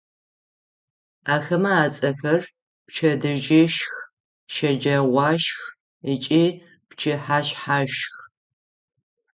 Ахэмэ 1.33 1.71
ацӏэхэр: 1.83 2.41
пчэдыжьышх, 2.85 3.91
щэджэгъуашх 4.53 5.59
ыкӏи 6.11 6.43
пчыхьэшъхьашх. 6.89 8.09